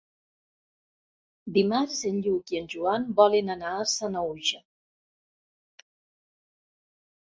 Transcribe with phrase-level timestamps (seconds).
[1.57, 4.67] Dimarts en Lluc i en Joan volen anar a Sanaüja.